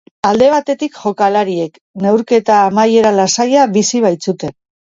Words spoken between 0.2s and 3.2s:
Alde batetik jokalariek, neurketa amaiera